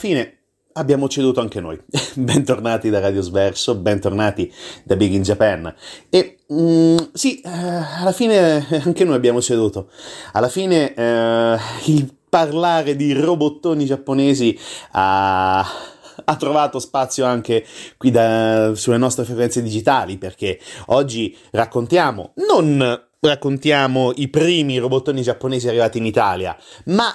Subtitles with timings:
[0.00, 0.38] fine
[0.72, 1.78] abbiamo ceduto anche noi.
[2.16, 4.50] bentornati da Radio Sverso, bentornati
[4.82, 5.72] da Big in Japan.
[6.08, 9.90] E mm, sì, eh, alla fine anche noi abbiamo ceduto.
[10.32, 14.58] Alla fine eh, il parlare di robottoni giapponesi
[14.92, 17.66] ha, ha trovato spazio anche
[17.98, 25.68] qui da, sulle nostre frequenze digitali perché oggi raccontiamo, non raccontiamo i primi robottoni giapponesi
[25.68, 27.14] arrivati in Italia, ma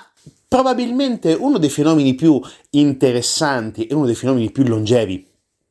[0.56, 5.28] probabilmente uno dei fenomeni più interessanti e uno dei fenomeni più longevi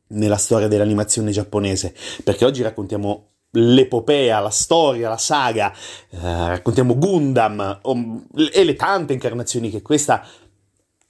[0.09, 7.81] nella storia dell'animazione giapponese, perché oggi raccontiamo l'epopea, la storia, la saga, eh, raccontiamo Gundam
[7.85, 10.23] um, e le tante incarnazioni che questa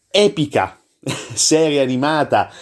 [0.09, 0.79] epica
[1.35, 2.53] serie animata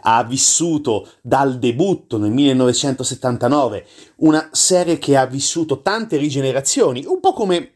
[0.00, 3.86] ha vissuto dal debutto nel 1979,
[4.16, 7.72] una serie che ha vissuto tante rigenerazioni, un po' come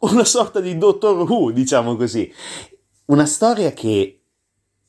[0.00, 2.32] una sorta di Doctor Who, diciamo così.
[3.06, 4.20] Una storia che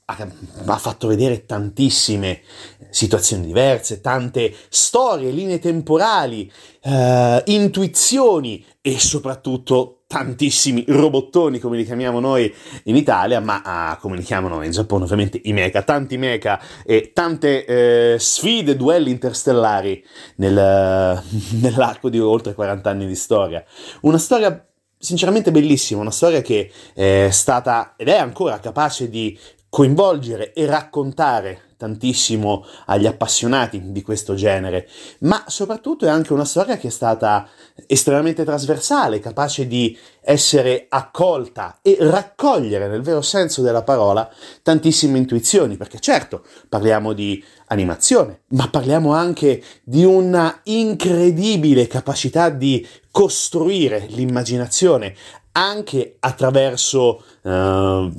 [0.06, 2.42] ha fatto vedere tantissime
[2.90, 12.20] situazioni diverse, tante storie, linee temporali, eh, intuizioni e soprattutto tantissimi robottoni, come li chiamiamo
[12.20, 12.54] noi
[12.84, 17.12] in Italia, ma ah, come li chiamano in Giappone ovviamente i mecha, tanti mecha e
[17.14, 20.04] tante eh, sfide, duelli interstellari
[20.36, 21.24] nel,
[21.62, 23.64] nell'arco di oltre 40 anni di storia.
[24.02, 24.66] Una storia
[25.02, 29.38] sinceramente bellissima, una storia che è stata ed è ancora capace di
[29.68, 34.88] coinvolgere e raccontare tantissimo agli appassionati di questo genere,
[35.22, 37.50] ma soprattutto è anche una storia che è stata
[37.88, 44.30] estremamente trasversale, capace di essere accolta e raccogliere nel vero senso della parola
[44.62, 52.88] tantissime intuizioni, perché certo parliamo di animazione, ma parliamo anche di una incredibile capacità di
[53.10, 55.16] costruire l'immaginazione
[55.54, 58.10] anche attraverso uh,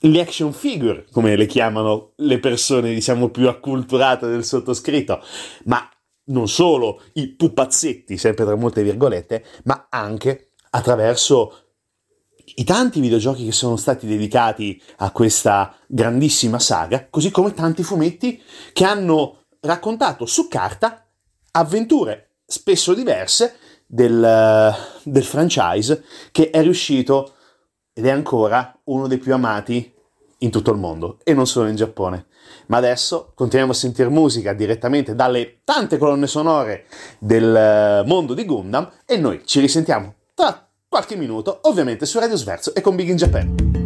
[0.00, 5.22] le action figure, come le chiamano le persone, diciamo, più acculturate del sottoscritto,
[5.64, 5.88] ma
[6.26, 11.60] non solo i pupazzetti, sempre tra molte virgolette, ma anche attraverso
[12.56, 18.40] i tanti videogiochi che sono stati dedicati a questa grandissima saga, così come tanti fumetti
[18.72, 21.06] che hanno raccontato su carta
[21.52, 23.56] avventure spesso diverse
[23.86, 27.35] del, del franchise che è riuscito
[27.98, 29.90] ed è ancora uno dei più amati
[30.40, 32.26] in tutto il mondo e non solo in Giappone.
[32.66, 36.84] Ma adesso continuiamo a sentire musica direttamente dalle tante colonne sonore
[37.18, 42.36] del eh, mondo di Gundam e noi ci risentiamo tra qualche minuto, ovviamente su Radio
[42.36, 43.85] Sverso e con Big in Japan.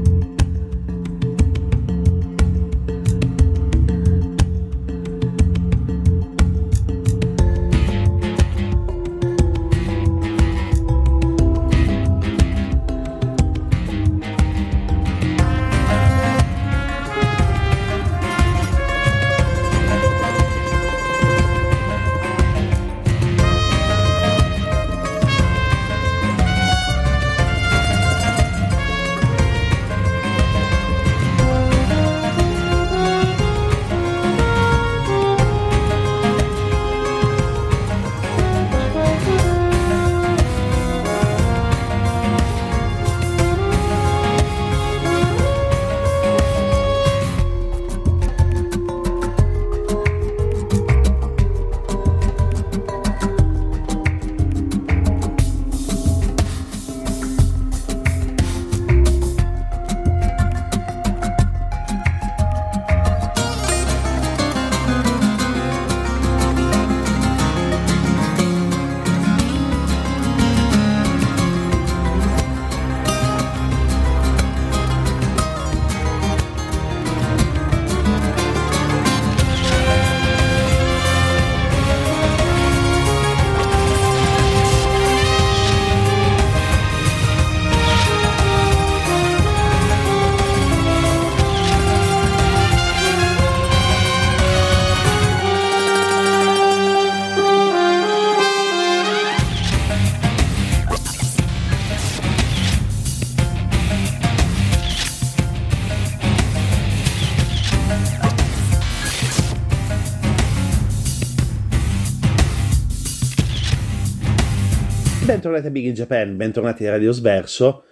[115.51, 117.83] Bentornati a Big in Japan, bentornati a Radio Sverso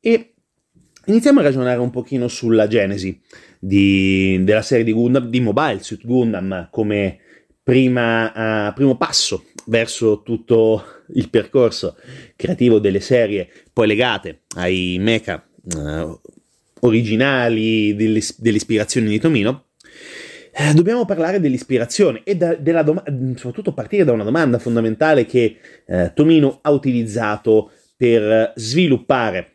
[0.00, 0.34] e
[1.06, 3.20] iniziamo a ragionare un pochino sulla genesi
[3.58, 7.18] di, della serie di Gundam, di Mobile Suit Gundam come
[7.62, 11.96] prima, uh, primo passo verso tutto il percorso
[12.34, 16.20] creativo delle serie poi legate ai mecha uh,
[16.80, 19.66] originali delle ispirazioni di Tomino,
[20.56, 23.02] eh, dobbiamo parlare dell'ispirazione e da, doma-
[23.34, 29.54] soprattutto partire da una domanda fondamentale che eh, Tomino ha utilizzato per sviluppare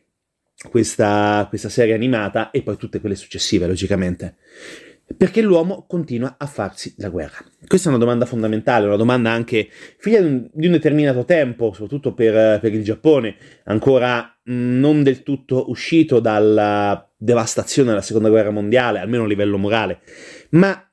[0.70, 4.36] questa, questa serie animata e poi tutte quelle successive, logicamente.
[5.18, 7.44] Perché l'uomo continua a farsi la guerra?
[7.66, 11.72] Questa è una domanda fondamentale, una domanda anche figlia di un, di un determinato tempo,
[11.72, 18.52] soprattutto per, per, il Giappone, ancora non del tutto uscito dalla devastazione della seconda guerra
[18.52, 20.02] mondiale, almeno a livello morale,
[20.52, 20.89] ma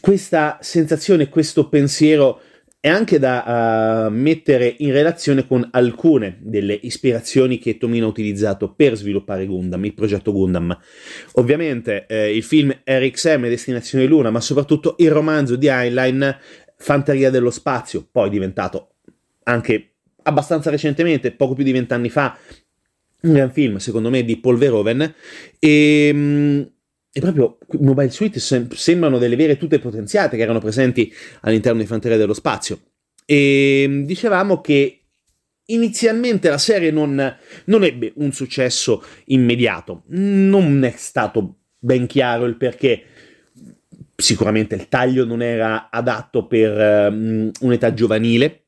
[0.00, 2.40] questa sensazione, questo pensiero
[2.78, 8.72] è anche da uh, mettere in relazione con alcune delle ispirazioni che Tomino ha utilizzato
[8.72, 10.78] per sviluppare Gundam, il progetto Gundam.
[11.32, 16.38] Ovviamente eh, il film RXM Destinazione Luna, ma soprattutto il romanzo di Heinlein
[16.76, 18.94] Fanteria dello spazio, poi diventato
[19.42, 22.38] anche abbastanza recentemente, poco più di vent'anni fa,
[23.22, 25.14] un gran film, secondo me, di Paul Verhoeven.
[25.58, 26.62] E, mm,
[27.12, 31.86] e proprio Mobile Suite sem- sembrano delle vere tutte potenziate che erano presenti all'interno di
[31.86, 32.80] Fanteria dello Spazio.
[33.26, 35.00] E mm, dicevamo che
[35.66, 42.56] inizialmente la serie non, non, ebbe un successo immediato, non è stato ben chiaro il
[42.56, 43.04] perché.
[44.20, 48.66] Sicuramente il taglio non era adatto per um, un'età giovanile,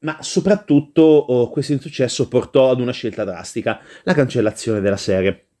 [0.00, 5.51] ma soprattutto oh, questo insuccesso portò ad una scelta drastica, la cancellazione della serie.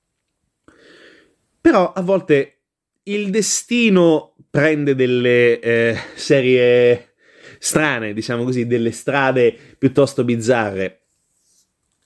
[1.62, 2.56] Però a volte
[3.04, 7.14] il destino prende delle eh, serie
[7.60, 11.02] strane, diciamo così, delle strade piuttosto bizzarre.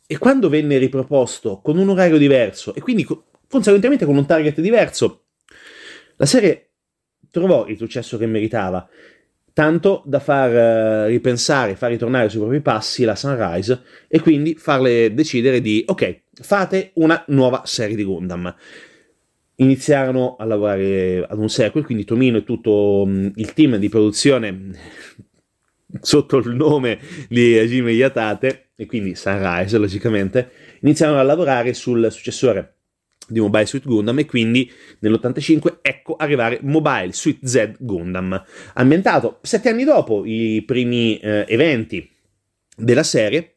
[0.06, 3.06] E quando venne riproposto con un orario diverso e quindi
[3.48, 5.24] conseguentemente con un target diverso,
[6.16, 6.72] la serie
[7.30, 8.86] trovò il successo che meritava,
[9.54, 15.14] tanto da far uh, ripensare, far ritornare sui propri passi la Sunrise e quindi farle
[15.14, 18.54] decidere di, ok, fate una nuova serie di Gundam
[19.56, 24.70] iniziarono a lavorare ad un sequel, quindi Tomino e tutto mm, il team di produzione
[26.00, 26.98] sotto il nome
[27.28, 32.74] di Hajime Yatate e quindi Sunrise logicamente iniziarono a lavorare sul successore
[33.28, 34.70] di Mobile Suit Gundam e quindi
[35.00, 38.44] nell'85 ecco arrivare Mobile Suit Z Gundam.
[38.74, 42.08] Ambientato sette anni dopo i primi eh, eventi
[42.76, 43.55] della serie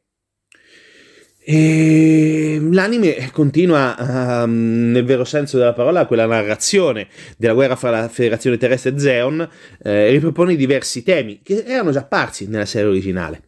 [1.52, 8.08] e l'anime continua um, nel vero senso della parola quella narrazione della guerra fra la
[8.08, 9.50] Federazione Terrestre e Zeon
[9.82, 13.42] eh, ripropone diversi temi che erano già apparsi nella serie originale.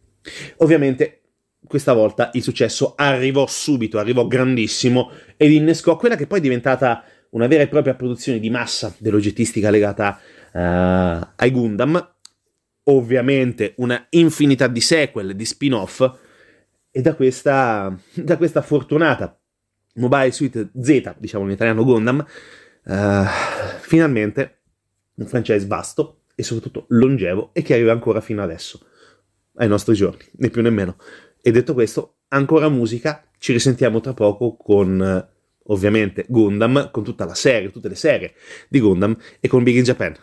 [0.56, 1.20] Ovviamente
[1.64, 7.04] questa volta il successo arrivò subito, arrivò grandissimo ed innescò quella che poi è diventata
[7.30, 10.18] una vera e propria produzione di massa dell'oggettistica legata
[10.52, 10.58] uh,
[11.36, 12.14] ai Gundam,
[12.82, 16.21] ovviamente una infinità di sequel, di spin-off
[16.92, 19.36] e da questa, da questa fortunata
[19.94, 22.24] Mobile Suite Z, diciamo in italiano Gundam,
[22.84, 23.24] uh,
[23.80, 24.60] finalmente
[25.14, 28.86] un franchise vasto e soprattutto longevo e che arriva ancora fino adesso,
[29.56, 30.96] ai nostri giorni, né più né meno.
[31.42, 35.28] E detto questo, ancora musica, ci risentiamo tra poco con
[35.66, 38.34] ovviamente Gundam, con tutta la serie, tutte le serie
[38.68, 40.16] di Gundam e con Big in Japan.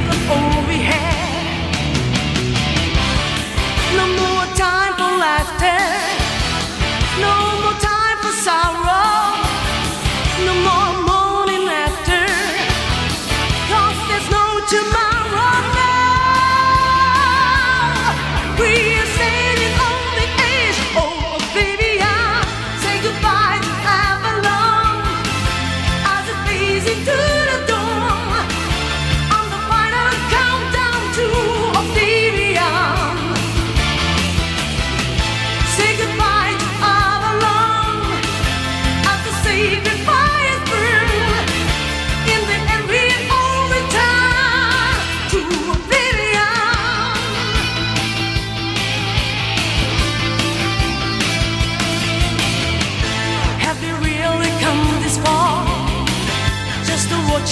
[0.00, 0.73] before we over.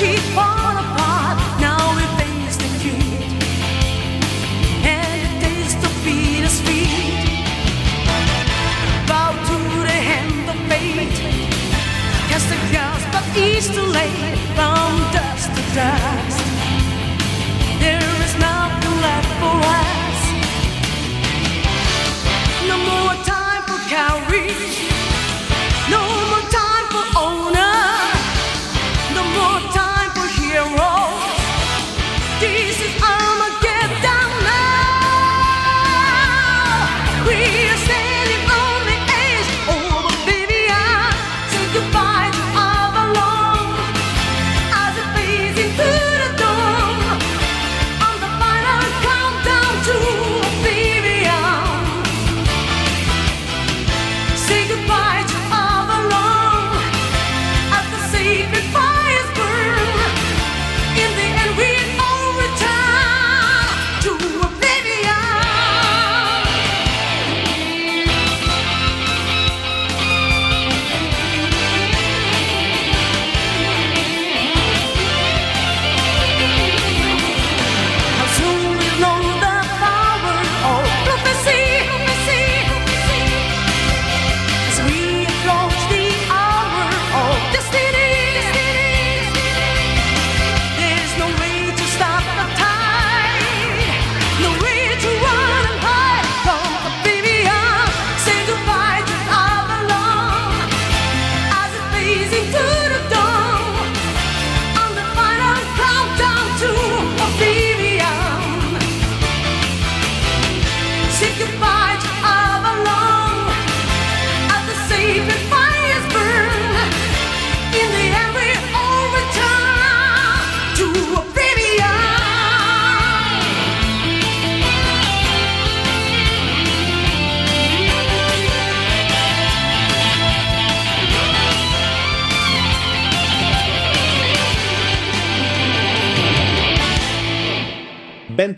[0.05, 0.62] 一方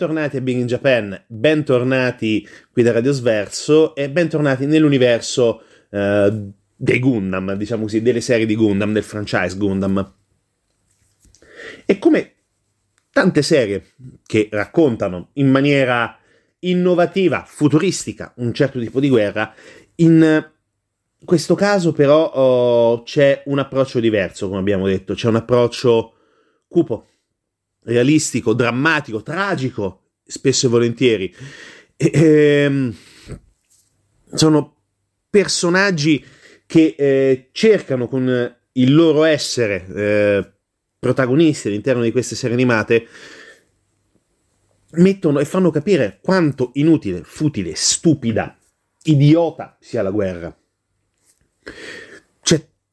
[0.04, 6.98] bentornati a Big in Japan, bentornati qui da Radio Sverso e bentornati nell'universo uh, dei
[6.98, 10.14] Gundam, diciamo così, delle serie di Gundam, del franchise Gundam.
[11.86, 12.32] E come
[13.12, 13.82] tante serie
[14.26, 16.18] che raccontano in maniera
[16.58, 19.54] innovativa, futuristica, un certo tipo di guerra,
[19.96, 20.50] in
[21.24, 26.12] questo caso però oh, c'è un approccio diverso, come abbiamo detto, c'è un approccio
[26.68, 27.06] cupo,
[27.84, 31.34] realistico, drammatico, tragico, spesso e volentieri.
[31.96, 32.94] E, ehm,
[34.32, 34.76] sono
[35.30, 36.24] personaggi
[36.66, 40.52] che eh, cercano con il loro essere eh,
[40.98, 43.06] protagonisti all'interno di queste serie animate
[44.92, 48.56] mettono e fanno capire quanto inutile, futile, stupida,
[49.04, 50.56] idiota sia la guerra.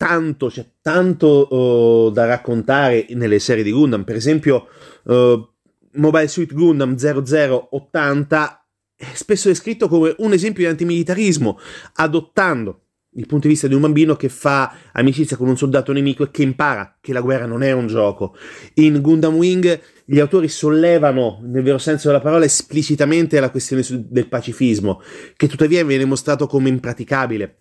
[0.01, 4.03] Tanto, c'è tanto uh, da raccontare nelle serie di Gundam.
[4.03, 4.65] Per esempio,
[5.03, 5.47] uh,
[5.91, 11.59] Mobile Suit Gundam 0080 è spesso descritto come un esempio di antimilitarismo,
[11.97, 16.23] adottando il punto di vista di un bambino che fa amicizia con un soldato nemico
[16.23, 18.35] e che impara che la guerra non è un gioco.
[18.75, 24.27] In Gundam Wing gli autori sollevano, nel vero senso della parola, esplicitamente la questione del
[24.27, 24.99] pacifismo,
[25.37, 27.55] che tuttavia viene mostrato come impraticabile,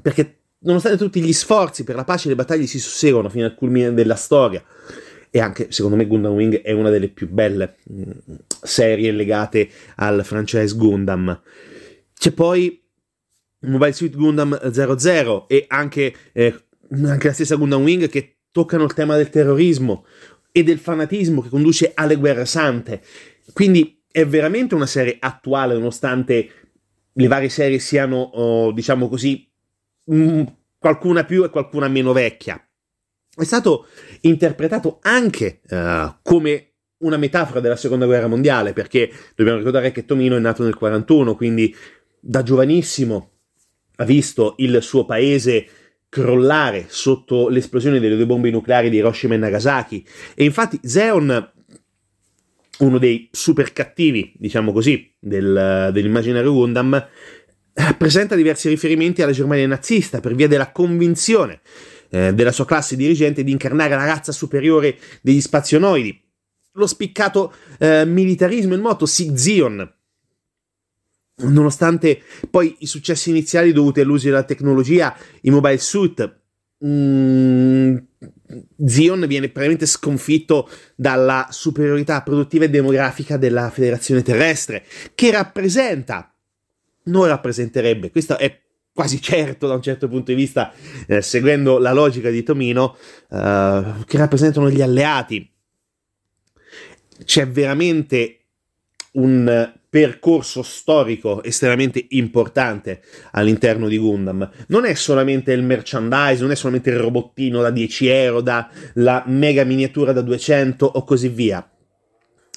[0.00, 3.94] perché nonostante tutti gli sforzi per la pace, le battaglie si susseguono fino al culmine
[3.94, 4.62] della storia.
[5.30, 8.10] E anche, secondo me, Gundam Wing è una delle più belle mm,
[8.62, 11.40] serie legate al franchise Gundam.
[12.18, 12.82] C'è poi
[13.60, 16.54] Mobile Suit Gundam 00 e anche, eh,
[17.04, 20.06] anche la stessa Gundam Wing che toccano il tema del terrorismo
[20.50, 23.02] e del fanatismo che conduce alle guerre sante.
[23.52, 26.50] Quindi è veramente una serie attuale, nonostante
[27.12, 29.45] le varie serie siano, oh, diciamo così,
[30.12, 30.42] Mm,
[30.78, 32.60] qualcuna più e qualcuna meno vecchia.
[33.34, 33.86] È stato
[34.22, 40.36] interpretato anche uh, come una metafora della seconda guerra mondiale, perché dobbiamo ricordare che Tomino
[40.36, 41.74] è nato nel 41, quindi
[42.18, 43.32] da giovanissimo
[43.96, 45.66] ha visto il suo paese
[46.08, 50.06] crollare sotto l'esplosione delle due bombe nucleari di Hiroshima e Nagasaki.
[50.34, 51.52] E infatti Zeon,
[52.78, 57.06] uno dei super cattivi, diciamo così, del, dell'immaginario Gundam,
[57.98, 61.60] presenta diversi riferimenti alla Germania nazista per via della convinzione
[62.10, 66.22] eh, della sua classe dirigente di incarnare la razza superiore degli spazionoidi.
[66.72, 69.94] Lo spiccato eh, militarismo in moto Sig-Zion,
[71.36, 76.38] nonostante poi i successi iniziali dovuti all'uso della tecnologia, i mobile suit,
[76.84, 77.96] mm,
[78.84, 84.84] Zion viene praticamente sconfitto dalla superiorità produttiva e demografica della federazione terrestre,
[85.14, 86.35] che rappresenta,
[87.06, 88.60] non rappresenterebbe, questo è
[88.96, 90.72] quasi certo da un certo punto di vista,
[91.06, 92.96] eh, seguendo la logica di Tomino,
[93.30, 95.50] eh, che rappresentano gli alleati.
[97.24, 98.40] C'è veramente
[99.12, 104.50] un percorso storico estremamente importante all'interno di Gundam.
[104.68, 109.22] Non è solamente il merchandise, non è solamente il robottino da 10 euro, da la
[109.26, 111.66] mega miniatura da 200 o così via.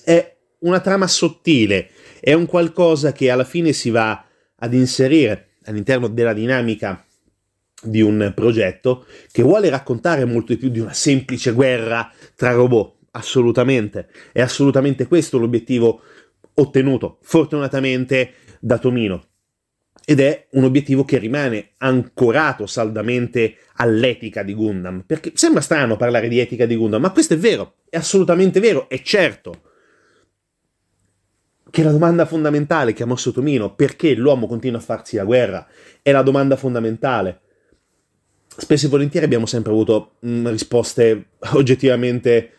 [0.03, 4.21] È una trama sottile, è un qualcosa che alla fine si va
[4.59, 7.03] ad inserire all'interno della dinamica
[7.81, 12.97] di un progetto che vuole raccontare molto di più di una semplice guerra tra robot.
[13.11, 16.01] Assolutamente, è assolutamente questo l'obiettivo
[16.55, 19.23] ottenuto fortunatamente da Tomino.
[20.05, 25.03] Ed è un obiettivo che rimane ancorato saldamente all'etica di Gundam.
[25.05, 28.89] Perché sembra strano parlare di etica di Gundam, ma questo è vero, è assolutamente vero,
[28.89, 29.68] è certo
[31.69, 35.67] che la domanda fondamentale che ha mosso Tomino, perché l'uomo continua a farsi la guerra,
[36.01, 37.41] è la domanda fondamentale.
[38.47, 42.51] Spesso e volentieri abbiamo sempre avuto mh, mm, risposte oggettivamente,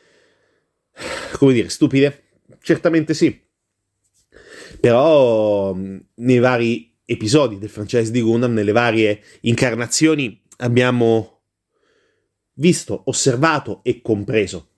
[1.32, 2.22] come dire, stupide.
[2.60, 3.38] Certamente sì.
[4.80, 11.40] Però nei vari episodi del franchise di Gundam, nelle varie incarnazioni, abbiamo
[12.54, 14.68] visto, osservato e compreso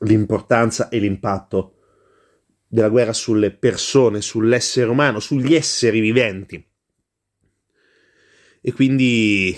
[0.00, 1.73] l'importanza e l'impatto
[2.74, 6.62] della guerra sulle persone, sull'essere umano, sugli esseri viventi.
[8.60, 9.56] E quindi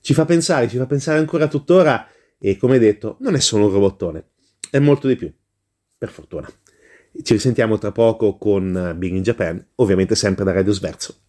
[0.00, 3.72] ci fa pensare, ci fa pensare ancora tuttora e come detto, non è solo un
[3.72, 4.30] robottone,
[4.68, 5.32] è molto di più,
[5.96, 6.50] per fortuna.
[7.22, 11.20] Ci risentiamo tra poco con Big in Japan, ovviamente sempre da Radio Sverso.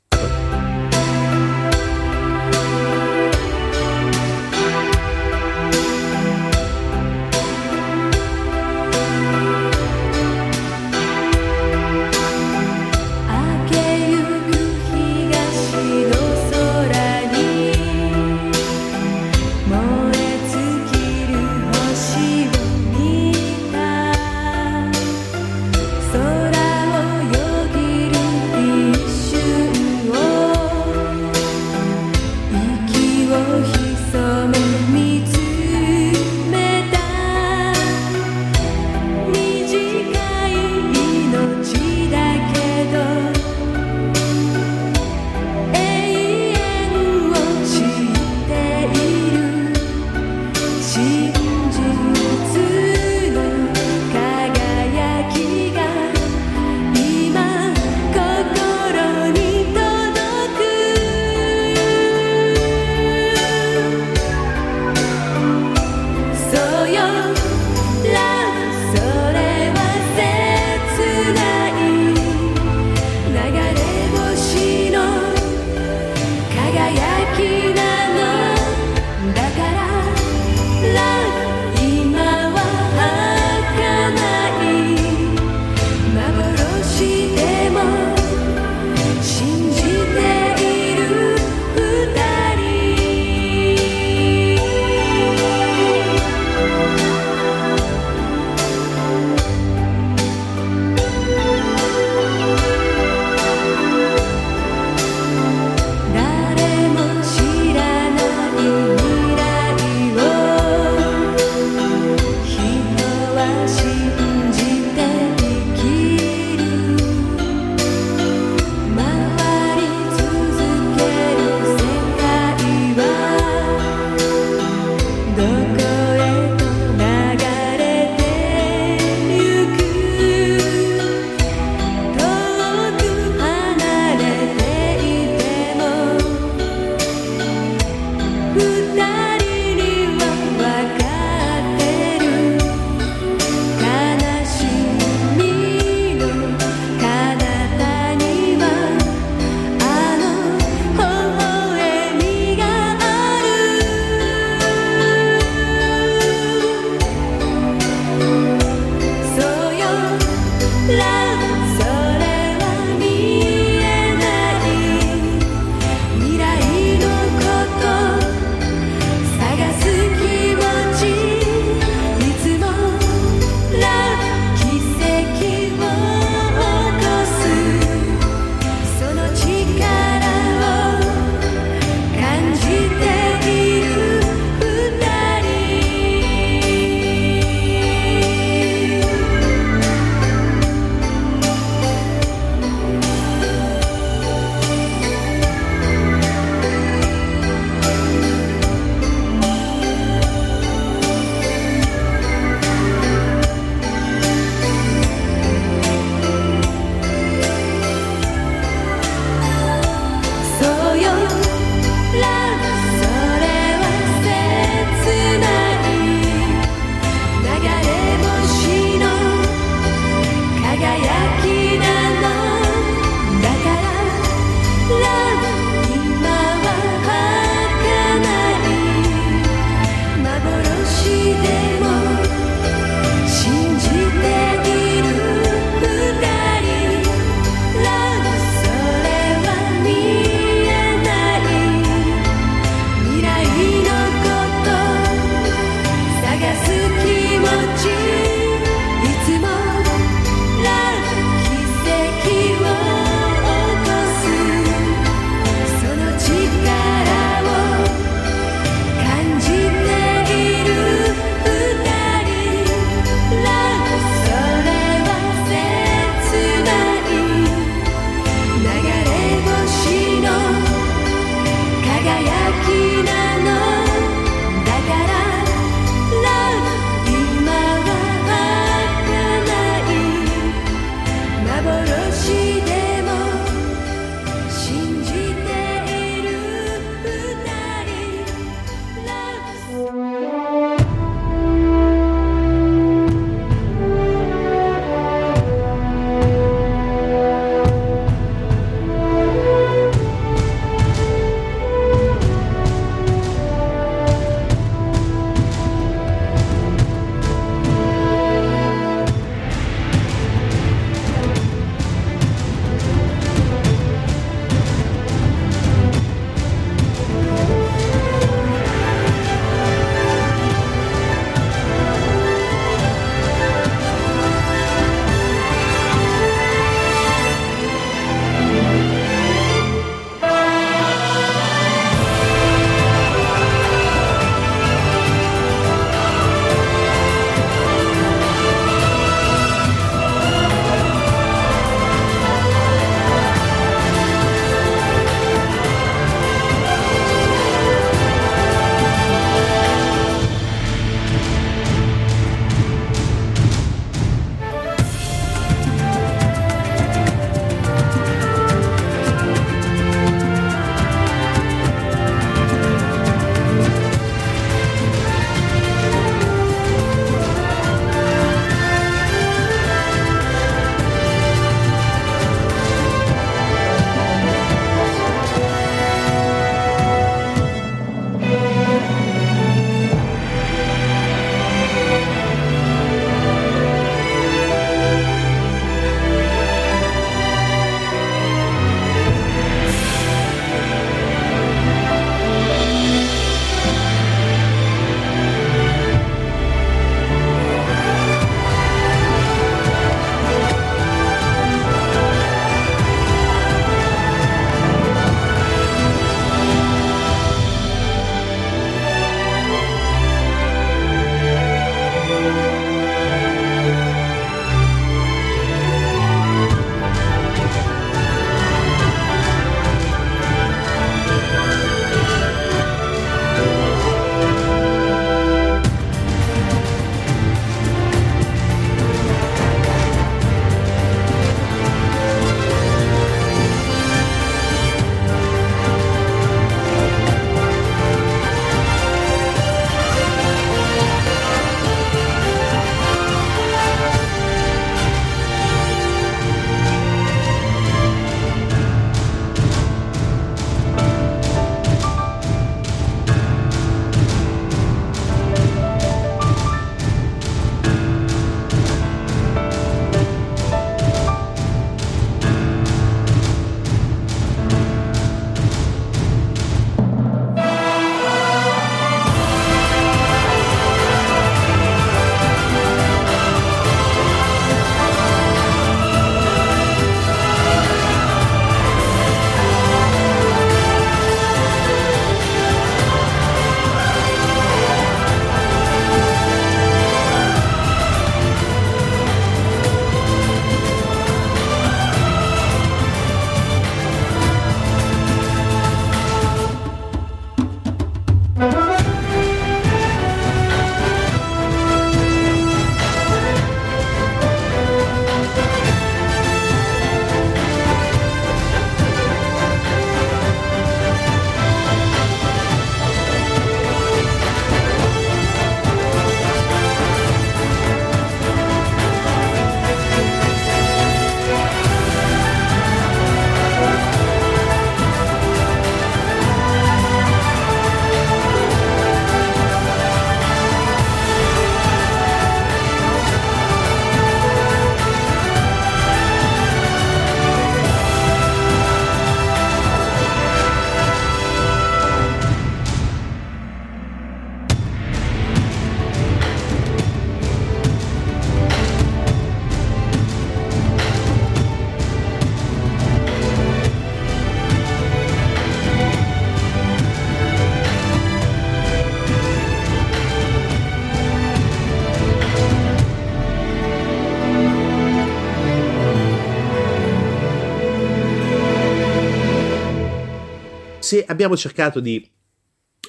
[570.92, 572.06] Se abbiamo cercato di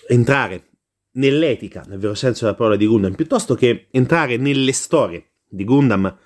[0.08, 0.70] entrare
[1.12, 6.18] nell'etica, nel vero senso della parola di Gundam, piuttosto che entrare nelle storie di Gundam,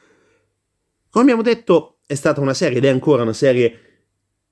[1.11, 4.07] come abbiamo detto, è stata una serie ed è ancora una serie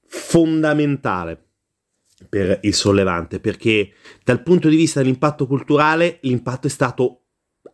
[0.06, 1.42] fondamentale
[2.28, 7.22] per il sollevante, perché dal punto di vista dell'impatto culturale l'impatto è stato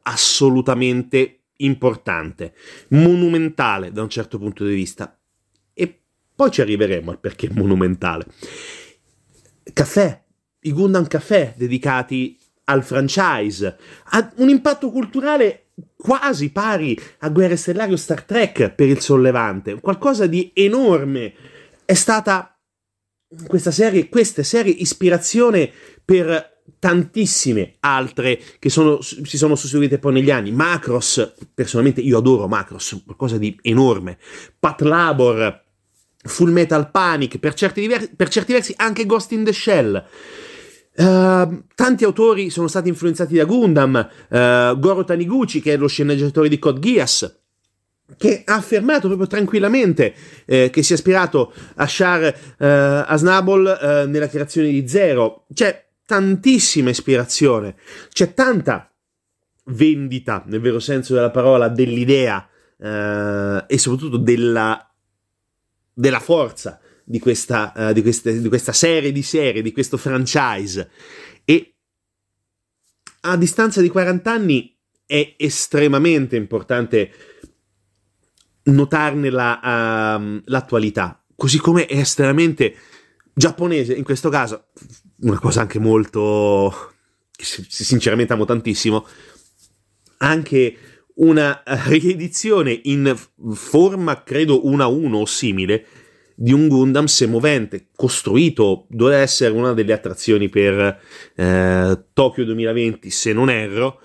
[0.03, 2.55] assolutamente importante,
[2.91, 5.19] monumentale da un certo punto di vista.
[5.73, 6.03] E
[6.37, 8.27] poi ci arriveremo al perché monumentale.
[9.73, 10.23] Caffè,
[10.61, 13.77] i Gundam Caffè dedicati al franchise,
[14.11, 19.81] ha un impatto culturale quasi pari a Guerre Stellari o Star Trek per il sollevante,
[19.81, 21.33] qualcosa di enorme.
[21.85, 22.59] È stata
[23.47, 25.71] questa serie, queste serie ispirazione
[26.05, 30.51] per tantissime altre che sono, si sono susseguite poi negli anni.
[30.53, 34.19] Macross, personalmente io adoro Macross, qualcosa di enorme.
[34.59, 35.65] Pat Labor,
[36.23, 40.05] Full Metal Panic, per certi, diversi, per certi versi anche Ghost in the Shell.
[40.97, 46.49] Uh, tanti autori sono stati influenzati da Gundam, uh, Goro Taniguchi, che è lo sceneggiatore
[46.49, 47.39] di Code Geass,
[48.17, 52.23] che ha affermato proprio tranquillamente eh, che si è ispirato a Shar
[52.59, 52.67] eh,
[53.07, 55.47] Asnable eh, nella creazione di Zero.
[55.53, 57.77] C'è tantissima ispirazione,
[58.13, 58.93] c'è tanta
[59.67, 64.90] vendita, nel vero senso della parola, dell'idea eh, e soprattutto della,
[66.01, 70.91] della forza di questa, uh, di, queste, di questa serie di serie, di questo franchise.
[71.45, 71.75] E
[73.21, 77.13] a distanza di 40 anni è estremamente importante
[78.63, 82.75] notarne la, uh, l'attualità, così come è estremamente
[83.35, 84.69] giapponese, in questo caso,
[85.21, 86.95] una cosa anche molto
[87.31, 89.07] che sinceramente amo tantissimo,
[90.19, 90.77] anche
[91.17, 93.17] una riedizione in
[93.53, 95.87] forma credo 1 a 1 o simile
[96.35, 101.01] di un Gundam semovente, costruito, doveva essere una delle attrazioni per
[101.35, 104.01] eh, Tokyo 2020, se non erro,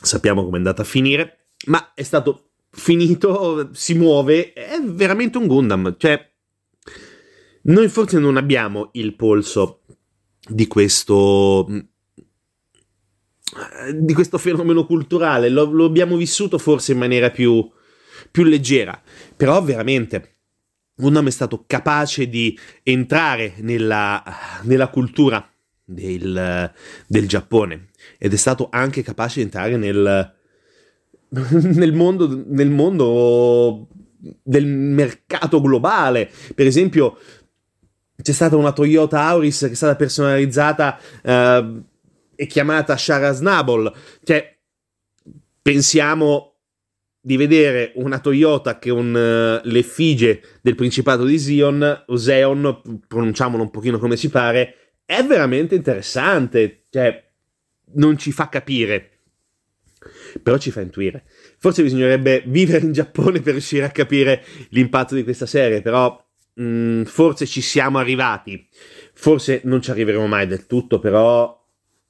[0.00, 5.48] sappiamo come è andata a finire, ma è stato finito, si muove, è veramente un
[5.48, 6.24] Gundam, cioè
[7.62, 9.80] noi forse non abbiamo il polso
[10.48, 11.66] di questo
[13.94, 17.68] di questo fenomeno culturale, lo, lo abbiamo vissuto forse in maniera più,
[18.30, 19.00] più leggera,
[19.36, 20.36] però veramente
[20.98, 24.22] Gundam è stato capace di entrare nella,
[24.62, 25.48] nella cultura
[25.84, 26.72] del,
[27.06, 27.90] del, Giappone.
[28.18, 30.34] Ed è stato anche capace di entrare nel,
[31.28, 33.86] nel, mondo, nel mondo
[34.42, 36.30] del mercato globale.
[36.52, 37.16] Per esempio,
[38.20, 41.82] c'è stata una Toyota Auris che è stata personalizzata eh,
[42.40, 43.92] e chiamata Shara Snabble.
[44.22, 44.56] Cioè,
[45.60, 46.54] pensiamo
[47.20, 53.70] di vedere una Toyota che un, uh, l'effigie del Principato di Zion, Zeon, pronunciamolo un
[53.70, 57.28] pochino come si pare, è veramente interessante, cioè
[57.94, 59.22] non ci fa capire,
[60.40, 61.24] però ci fa intuire.
[61.58, 66.24] Forse bisognerebbe vivere in Giappone per riuscire a capire l'impatto di questa serie, però
[66.54, 68.68] mh, mm, forse ci siamo arrivati,
[69.12, 71.57] forse non ci arriveremo mai del tutto, però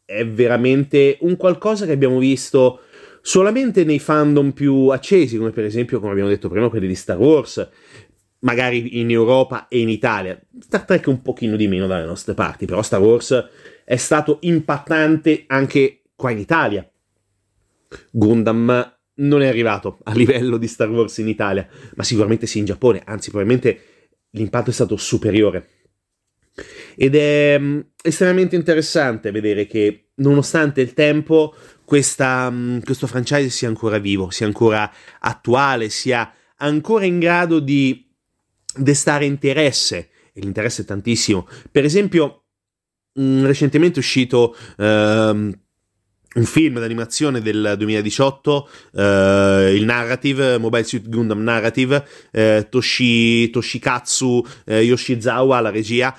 [0.08, 2.80] è veramente un qualcosa che abbiamo visto
[3.20, 7.18] solamente nei fandom più accesi, come per esempio, come abbiamo detto prima, quelli di Star
[7.18, 7.68] Wars,
[8.38, 10.40] magari in Europa e in Italia.
[10.60, 13.48] Star Trek un pochino di meno dalle nostre parti, però Star Wars
[13.84, 16.90] è stato impattante anche qua in Italia.
[18.10, 22.64] Gundam non è arrivato a livello di Star Wars in Italia, ma sicuramente sì in
[22.64, 23.80] Giappone, anzi probabilmente
[24.30, 25.68] l'impatto è stato superiore.
[27.00, 31.54] Ed è mm, estremamente interessante vedere che nonostante il tempo
[31.84, 38.04] questa, mm, questo franchise sia ancora vivo, sia ancora attuale, sia ancora in grado di
[38.74, 41.46] destare interesse, e l'interesse è tantissimo.
[41.70, 42.46] Per esempio,
[43.18, 45.56] mm, recentemente è uscito um,
[46.34, 53.50] un film d'animazione del 2018, uh, eh, il Narrative, Mobile Suit Gundam Narrative, uh, Toshi,
[53.50, 56.14] Toshikatsu uh, Yoshizawa, la regia,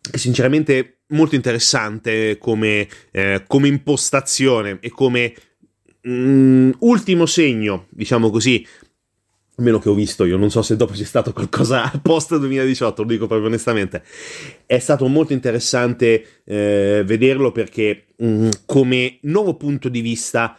[0.00, 5.34] sinceramente molto interessante come, eh, come impostazione e come
[6.08, 8.66] mm, ultimo segno, diciamo così,
[9.56, 13.08] almeno che ho visto io, non so se dopo c'è stato qualcosa post 2018, lo
[13.08, 14.02] dico proprio onestamente,
[14.66, 20.56] è stato molto interessante eh, vederlo perché mh, mm, come nuovo punto di vista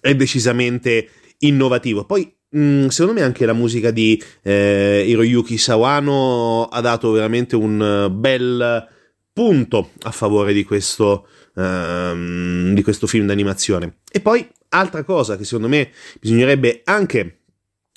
[0.00, 2.04] è decisamente innovativo.
[2.04, 8.10] Poi mm, secondo me anche la musica di eh, Hiroyuki Sawano ha dato veramente un
[8.12, 8.88] bel
[9.32, 13.96] punto a favore di questo, um, di questo film d'animazione.
[14.10, 15.90] E poi, altra cosa che secondo me
[16.20, 17.40] bisognerebbe anche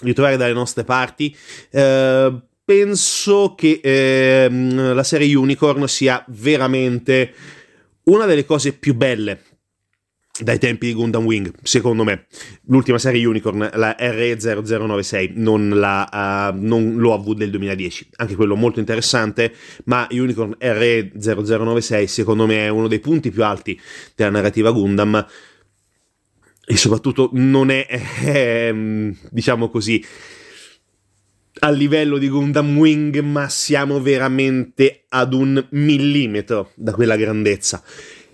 [0.02, 1.36] ritrovare dalle nostre parti,
[1.70, 7.34] eh, penso che ehm, la serie Unicorn sia veramente
[8.04, 9.42] una delle cose più belle
[10.40, 12.26] dai tempi di Gundam Wing, secondo me.
[12.68, 18.80] L'ultima serie Unicorn, la RE0096, non, la, uh, non l'OAV del 2010, anche quello molto
[18.80, 19.54] interessante,
[19.86, 23.80] ma Unicorn RE0096 secondo me è uno dei punti più alti
[24.16, 25.26] della narrativa Gundam
[26.70, 28.74] e soprattutto non è, è
[29.32, 30.04] diciamo così,
[31.60, 37.82] a livello di Gundam Wing, ma siamo veramente ad un millimetro da quella grandezza.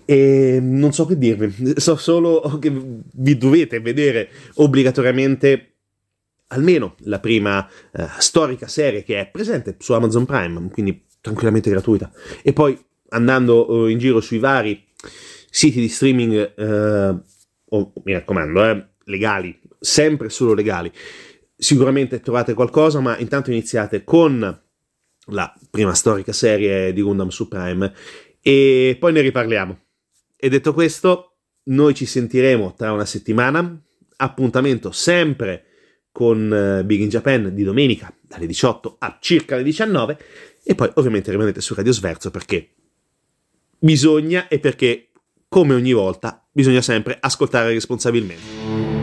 [0.04, 5.74] E non so che dirvi, so solo che vi dovete vedere obbligatoriamente
[6.48, 12.10] almeno la prima uh, storica serie che è presente su Amazon Prime, quindi tranquillamente gratuita.
[12.42, 12.78] E poi
[13.08, 14.84] andando uh, in giro sui vari
[15.50, 17.22] siti di streaming, uh,
[17.76, 20.90] oh, mi raccomando, eh, legali, sempre solo legali,
[21.56, 24.62] sicuramente trovate qualcosa, ma intanto iniziate con
[25.28, 27.92] la prima storica serie di Gundam su Prime
[28.40, 29.78] e poi ne riparliamo.
[30.44, 31.36] E detto questo,
[31.70, 33.82] noi ci sentiremo tra una settimana.
[34.16, 35.64] Appuntamento sempre
[36.12, 40.18] con uh, Big in Japan di domenica dalle 18 a circa le 19
[40.62, 42.74] e poi ovviamente rimanete su Radio Sverso perché
[43.78, 45.12] bisogna e perché
[45.48, 48.93] come ogni volta bisogna sempre ascoltare responsabilmente.